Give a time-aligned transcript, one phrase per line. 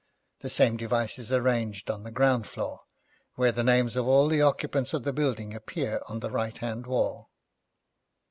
[0.39, 2.79] The same device is arranged on the ground floor,
[3.35, 6.87] where the names of all the occupants of the building appear on the right hand
[6.87, 7.29] wall.